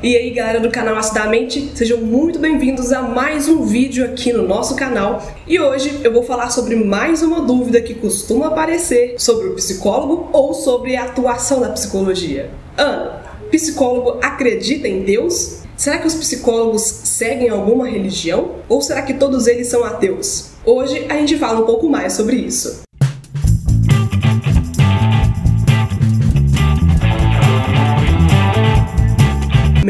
E 0.00 0.16
aí 0.16 0.30
galera 0.30 0.60
do 0.60 0.70
canal 0.70 0.94
Acidamente, 0.94 1.72
sejam 1.74 1.98
muito 1.98 2.38
bem-vindos 2.38 2.92
a 2.92 3.02
mais 3.02 3.48
um 3.48 3.64
vídeo 3.64 4.04
aqui 4.04 4.32
no 4.32 4.46
nosso 4.46 4.76
canal. 4.76 5.20
E 5.44 5.58
hoje 5.58 6.02
eu 6.04 6.12
vou 6.12 6.22
falar 6.22 6.50
sobre 6.50 6.76
mais 6.76 7.20
uma 7.20 7.40
dúvida 7.40 7.80
que 7.80 7.94
costuma 7.94 8.46
aparecer 8.46 9.16
sobre 9.18 9.48
o 9.48 9.54
psicólogo 9.56 10.30
ou 10.32 10.54
sobre 10.54 10.94
a 10.94 11.02
atuação 11.02 11.60
da 11.60 11.70
psicologia. 11.70 12.48
Ana, 12.76 13.24
psicólogo 13.50 14.20
acredita 14.22 14.86
em 14.86 15.02
Deus? 15.02 15.62
Será 15.76 15.98
que 15.98 16.06
os 16.06 16.14
psicólogos 16.14 16.82
seguem 16.82 17.48
alguma 17.48 17.88
religião? 17.88 18.52
Ou 18.68 18.80
será 18.80 19.02
que 19.02 19.14
todos 19.14 19.48
eles 19.48 19.66
são 19.66 19.82
ateus? 19.82 20.50
Hoje 20.64 21.06
a 21.08 21.14
gente 21.14 21.36
fala 21.36 21.58
um 21.58 21.66
pouco 21.66 21.88
mais 21.88 22.12
sobre 22.12 22.36
isso. 22.36 22.87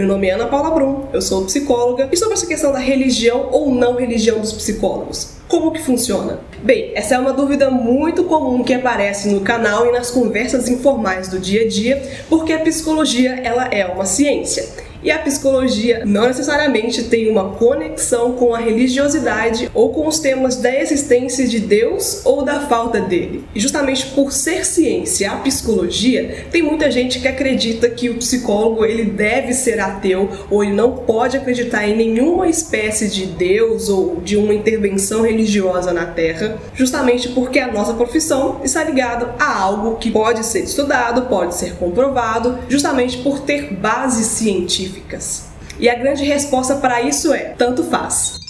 Nome 0.09 0.27
é 0.27 0.33
Ana 0.33 0.47
Paula 0.47 0.71
Brum, 0.71 1.05
eu 1.13 1.21
sou 1.21 1.45
psicóloga 1.45 2.09
e 2.11 2.17
sobre 2.17 2.33
essa 2.33 2.47
questão 2.47 2.73
da 2.73 2.79
religião 2.79 3.51
ou 3.53 3.71
não 3.71 3.97
religião 3.97 4.41
dos 4.41 4.55
psicólogos. 4.55 5.35
Como 5.47 5.71
que 5.71 5.83
funciona? 5.83 6.41
Bem, 6.63 6.93
essa 6.95 7.15
é 7.15 7.19
uma 7.19 7.33
dúvida 7.33 7.71
muito 7.71 8.25
comum 8.25 8.65
que 8.65 8.73
aparece 8.73 9.29
no 9.29 9.43
canal 9.43 9.87
e 9.87 9.93
nas 9.93 10.11
conversas 10.11 10.69
informais 10.69 11.29
do 11.29 11.39
dia 11.39 11.63
a 11.65 11.69
dia, 11.69 12.03
porque 12.29 12.55
a 12.55 12.59
psicologia 12.59 13.39
ela 13.45 13.67
é 13.67 13.87
uma 13.87 14.07
ciência 14.07 14.88
e 15.03 15.11
a 15.11 15.19
psicologia 15.19 16.03
não 16.05 16.27
necessariamente 16.27 17.05
tem 17.05 17.31
uma 17.31 17.51
conexão 17.51 18.33
com 18.33 18.55
a 18.55 18.59
religiosidade 18.59 19.71
ou 19.73 19.91
com 19.93 20.07
os 20.07 20.19
temas 20.19 20.57
da 20.57 20.75
existência 20.75 21.47
de 21.47 21.61
Deus 21.61 22.23
ou 22.25 22.43
da 22.43 22.61
falta 22.61 23.01
dele. 23.01 23.45
E 23.55 23.61
justamente 23.61 24.07
por 24.07 24.33
ser 24.33 24.65
ciência, 24.65 25.31
a 25.31 25.37
psicologia, 25.37 26.47
tem 26.51 26.63
muita 26.63 26.91
gente 26.91 27.21
que 27.21 27.29
acredita 27.29 27.89
que 27.89 28.11
o 28.11 28.17
psicólogo 28.17 28.85
ele 28.85 29.05
deve 29.05 29.53
ser 29.53 29.81
ateu 29.81 30.31
ou 30.51 30.65
ele 30.65 30.73
não 30.73 30.93
pode 30.93 31.37
acreditar 31.37 31.89
em 31.89 31.97
nenhuma 31.97 32.49
espécie 32.49 33.09
de 33.09 33.27
Deus 33.27 33.89
ou 33.89 34.17
de 34.17 34.37
uma 34.37 34.55
intervenção 34.55 35.23
religiosa 35.23 35.93
na 35.93 36.07
Terra, 36.07 36.59
justamente 36.75 37.29
porque 37.29 37.59
a 37.59 37.71
nossa 37.71 37.95
profissão 37.95 38.61
está 38.65 38.83
ligada 38.83 39.35
a 39.39 39.59
algo 39.59 39.97
que 39.97 40.11
pode 40.11 40.45
ser 40.45 40.61
estudado, 40.61 41.23
pode 41.23 41.55
ser 41.55 41.75
comprovado, 41.75 42.59
justamente 42.69 43.19
por 43.19 43.41
ter 43.41 43.73
base 43.75 44.25
científica 44.25 44.88
científicas? 44.89 45.49
E 45.79 45.89
a 45.89 45.95
grande 45.95 46.25
resposta 46.25 46.77
para 46.77 47.03
isso 47.03 47.33
é: 47.33 47.55
tanto 47.57 47.85
faz. 47.85 48.41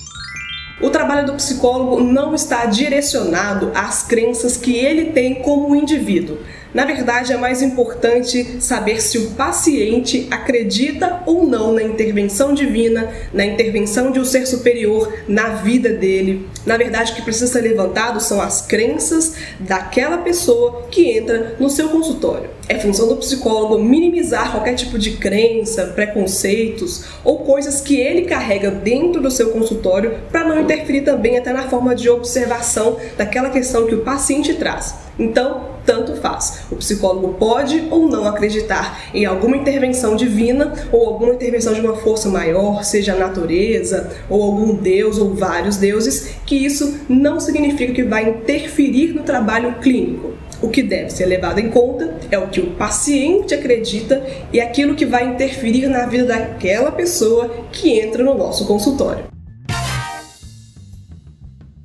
O 0.81 0.91
trabalho 0.91 1.27
do 1.27 1.35
psicólogo 1.35 2.01
não 2.01 2.35
está 2.35 2.65
direcionado 2.67 3.73
às 3.75 4.05
crenças 4.05 4.57
que 4.57 4.77
ele 4.77 5.07
tem 5.07 5.37
como 5.43 5.75
indivíduo. 5.75 6.39
Na 6.73 6.85
verdade, 6.85 7.33
é 7.33 7.37
mais 7.37 7.63
importante 7.63 8.59
saber 8.61 9.01
se 9.01 9.19
o 9.19 9.31
paciente 9.31 10.29
acredita 10.31 11.23
ou 11.27 11.45
não 11.45 11.73
na 11.73 11.83
intervenção 11.83 12.55
divina, 12.55 13.11
na 13.33 13.45
intervenção 13.45 14.13
de 14.13 14.21
um 14.21 14.25
ser 14.25 14.47
superior 14.47 15.13
na 15.27 15.49
vida 15.49 15.89
dele. 15.89 16.47
Na 16.65 16.77
verdade, 16.77 17.11
o 17.11 17.15
que 17.17 17.23
precisa 17.23 17.49
ser 17.49 17.63
levantado 17.63 18.21
são 18.21 18.41
as 18.41 18.63
crenças 18.63 19.35
daquela 19.59 20.19
pessoa 20.19 20.87
que 20.91 21.11
entra 21.11 21.57
no 21.59 21.71
seu 21.71 21.89
consultório. 21.89 22.58
É 22.69 22.79
função 22.79 23.09
do 23.09 23.17
psicólogo 23.17 23.83
minimizar 23.83 24.51
qualquer 24.51 24.75
tipo 24.75 24.99
de 24.99 25.13
crença, 25.13 25.87
preconceitos 25.87 27.07
ou 27.25 27.39
coisas 27.39 27.81
que 27.81 27.99
ele 27.99 28.23
carrega 28.23 28.71
dentro 28.71 29.23
do 29.23 29.31
seu 29.31 29.51
consultório 29.51 30.19
para 30.31 30.45
não 30.45 30.61
interferir 30.61 31.01
também 31.01 31.39
até 31.39 31.51
na 31.51 31.63
forma 31.63 31.95
de 31.95 32.11
observação 32.11 32.99
daquela 33.17 33.49
questão 33.49 33.87
que 33.87 33.95
o 33.95 34.03
paciente 34.03 34.53
traz. 34.53 34.95
Então, 35.19 35.79
tanto 35.87 36.15
faz. 36.17 36.67
O 36.71 36.77
psicólogo 36.77 37.35
pode 37.39 37.89
ou 37.91 38.07
não 38.07 38.29
acreditar 38.29 39.01
em 39.15 39.25
alguma 39.25 39.57
intervenção 39.57 40.15
divina 40.15 40.75
ou 40.93 41.07
alguma 41.07 41.33
intervenção 41.33 41.73
de 41.73 41.81
uma 41.81 41.97
força 41.97 42.29
maior, 42.29 42.85
seja 42.85 43.15
a 43.15 43.19
natureza 43.19 44.11
ou 44.29 44.43
algum 44.43 44.75
deus 44.75 45.17
ou 45.17 45.35
vários 45.35 45.79
deuses, 45.79 46.35
que 46.45 46.55
isso 46.55 47.01
não 47.09 47.41
significa 47.41 47.95
que 47.95 48.03
vai 48.03 48.29
interferir 48.29 49.15
no 49.15 49.23
trabalho 49.23 49.77
clínico. 49.81 50.35
O 50.61 50.69
que 50.69 50.83
deve 50.83 51.11
ser 51.11 51.27
levado 51.27 51.61
em 51.61 51.71
conta 51.71 52.17
é 52.31 52.39
o 52.39 52.49
que 52.49 52.61
o 52.61 52.71
paciente 52.73 53.55
acredita 53.55 54.25
e 54.53 54.61
aquilo 54.61 54.97
que 54.97 55.07
vai 55.07 55.25
interferir 55.25 55.87
na 55.89 56.07
vida 56.07 56.25
daquela 56.25 56.91
pessoa 56.91 57.49
que 57.71 58.01
entra 58.01 58.25
no 58.25 58.35
nosso 58.35 58.67
consultório. 58.67 59.38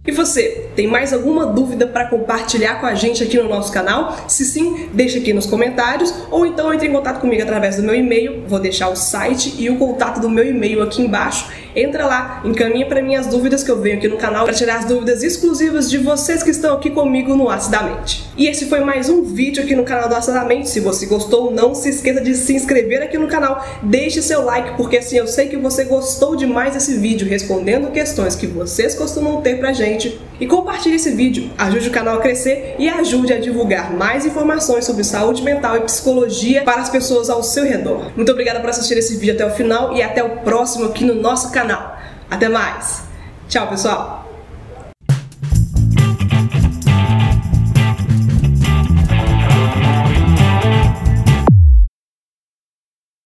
E 0.06 0.12
você, 0.12 0.66
tem 0.76 0.86
mais 0.86 1.14
alguma 1.14 1.46
dúvida 1.46 1.88
para 1.88 2.08
compartilhar 2.08 2.82
com 2.82 2.86
a 2.86 2.94
gente 2.94 3.24
aqui 3.24 3.38
no 3.38 3.48
nosso 3.48 3.72
canal? 3.72 4.26
Se 4.28 4.44
sim, 4.44 4.90
deixa 4.92 5.18
aqui 5.18 5.32
nos 5.32 5.46
comentários 5.46 6.14
ou 6.30 6.46
então 6.46 6.74
entre 6.74 6.90
em 6.90 6.92
contato 6.92 7.22
comigo 7.22 7.42
através 7.42 7.78
do 7.78 7.84
meu 7.84 7.96
e-mail. 7.96 8.44
Vou 8.46 8.60
deixar 8.60 8.90
o 8.90 8.98
site 8.98 9.56
e 9.58 9.70
o 9.70 9.78
contato 9.78 10.20
do 10.20 10.30
meu 10.30 10.46
e-mail 10.46 10.84
aqui 10.84 11.02
embaixo. 11.02 11.50
Entra 11.74 12.06
lá, 12.06 12.42
encaminha 12.44 12.86
para 12.86 13.02
mim 13.02 13.16
as 13.16 13.28
dúvidas 13.28 13.64
que 13.64 13.72
eu 13.72 13.80
venho 13.80 13.98
aqui 13.98 14.08
no 14.10 14.18
canal 14.18 14.44
para 14.44 14.54
tirar 14.54 14.80
as 14.80 14.86
dúvidas 14.86 15.24
exclusivas 15.24 15.90
de 15.90 15.98
vocês 15.98 16.44
que 16.44 16.52
estão 16.52 16.76
aqui 16.76 16.90
comigo 16.90 17.34
no 17.34 17.50
Acidamente. 17.50 18.30
E 18.38 18.46
esse 18.46 18.66
foi 18.66 18.82
mais 18.82 19.10
um 19.10 19.24
vídeo 19.24 19.64
aqui 19.64 19.74
no 19.74 19.84
canal 19.84 20.10
do 20.10 20.16
Acidamente. 20.16 20.70
Se 20.70 20.82
você 20.82 21.06
gostou, 21.06 21.50
não 21.50 21.74
se 21.74 21.90
esqueça 21.90 22.20
de 22.20 22.36
se 22.36 22.54
inscrever 22.54 23.02
aqui 23.02 23.18
no 23.18 23.28
canal, 23.28 23.66
deixe 23.82 24.22
seu 24.22 24.44
like, 24.44 24.76
porque 24.76 24.98
assim 24.98 25.18
eu 25.18 25.28
sei 25.28 25.48
que 25.48 25.56
você 25.56 25.86
gostou 25.86 26.36
demais 26.36 26.74
desse 26.74 26.98
vídeo 26.98 27.28
respondendo 27.28 27.90
questões 27.90 28.36
que 28.36 28.46
vocês 28.46 28.94
costumam 28.94 29.42
ter 29.42 29.58
pra 29.58 29.72
gente. 29.94 30.20
E 30.40 30.48
compartilhe 30.48 30.96
esse 30.96 31.12
vídeo, 31.12 31.50
ajude 31.58 31.88
o 31.88 31.92
canal 31.92 32.18
a 32.18 32.22
crescer 32.22 32.76
e 32.78 32.90
ajude 32.90 33.32
a 33.32 33.40
divulgar 33.40 33.94
mais 33.94 34.26
informações 34.26 34.86
sobre 34.86 35.04
saúde 35.04 35.42
mental 35.42 35.78
e 35.78 35.82
psicologia 35.82 36.64
para 36.64 36.82
as 36.82 36.90
pessoas 36.90 37.30
ao 37.30 37.44
seu 37.44 37.64
redor. 37.64 38.12
Muito 38.16 38.32
obrigada 38.32 38.60
por 38.60 38.70
assistir 38.70 38.98
esse 38.98 39.16
vídeo 39.18 39.36
até 39.36 39.46
o 39.46 39.52
final 39.52 39.96
e 39.96 40.02
até 40.02 40.24
o 40.24 40.38
próximo 40.38 40.86
aqui 40.86 41.06
no 41.06 41.16
nosso 41.16 41.52
canal. 41.52 41.98
Até 42.30 42.50
mais! 42.50 43.04
Tchau, 43.48 43.68
pessoal! 43.68 44.23